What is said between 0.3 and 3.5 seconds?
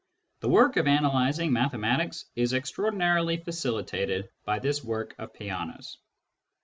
The work of analysing mathe matics is extraordinarily